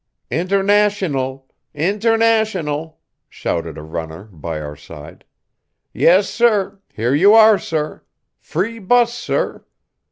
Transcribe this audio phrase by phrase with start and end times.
[0.31, 1.43] "Internaytional!
[1.75, 2.95] Internaytional!"
[3.29, 5.25] shouted a runner by our side.
[5.93, 8.01] "Yes, sir; here you are, sir.
[8.39, 9.63] Free 'bus, sir."